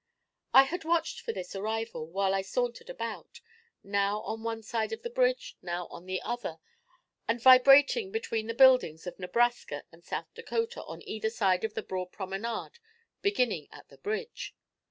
I 0.51 0.63
had 0.63 0.83
watched 0.83 1.19
for 1.21 1.31
this 1.31 1.55
arrival 1.55 2.07
while 2.07 2.33
I 2.33 2.41
sauntered 2.41 2.89
about, 2.89 3.39
now 3.83 4.21
on 4.21 4.41
one 4.41 4.63
side 4.63 4.91
of 4.91 5.03
the 5.03 5.11
bridge, 5.11 5.55
now 5.61 5.85
on 5.91 6.07
the 6.07 6.19
other, 6.23 6.57
and 7.27 7.39
vibrating 7.39 8.11
between 8.11 8.47
the 8.47 8.55
buildings 8.55 9.05
of 9.05 9.19
Nebraska 9.19 9.83
and 9.91 10.03
South 10.03 10.33
Dakota, 10.33 10.83
on 10.85 11.03
either 11.03 11.29
side 11.29 11.61
the 11.61 11.83
broad 11.83 12.11
promenade 12.11 12.79
beginning 13.21 13.67
at 13.71 13.89
the 13.89 13.97
bridge. 13.99 14.55